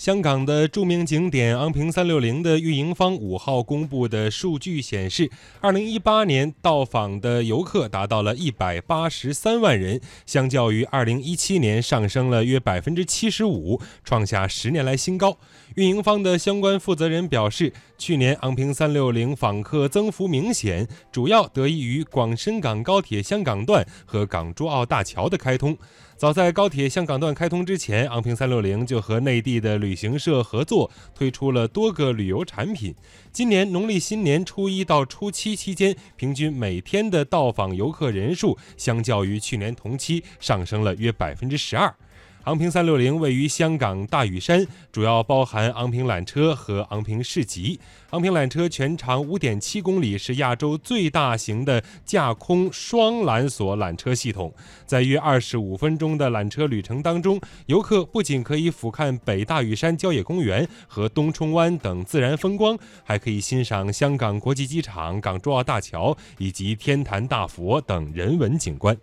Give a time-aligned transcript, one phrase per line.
[0.00, 5.30] 香港的著名景点昂坪三六零的运营方五号公布的数据显示，
[5.60, 15.36] 二零一八年到访的游客达到了一百八十三万人，相较于二零一七年上升了约百分之七十五，创下十年来新高。
[15.74, 25.76] 运营方的相关负责人表示，去年昂坪三六零访客增幅明显，主要得益于广深港高铁香港段和港珠澳大桥的开通。
[26.16, 32.94] 早在高铁香港段开通之前，昂坪三六零就和内地的旅旅行社合作，推出了多个旅游产品。
[33.32, 41.92] 今年农历新年初一到初七期间，平均每天的到访游客人数，相较于去年同期上升了约百分之十二。
[42.44, 47.78] 昂坪三六零位于香港大屿山，主要包含昂坪缆车和昂坪市集。
[48.10, 54.52] 昂坪缆车全长五点七公里，是亚洲最大型的架空双缆索缆车系统。
[54.86, 68.96] 在约二十五分钟的缆车旅程当中，游客不仅可以俯瞰北大屿山郊野公园和东冲湾等自然风光，还可以欣赏香港国际机场、港珠澳大桥以及天坛大佛等人文景观。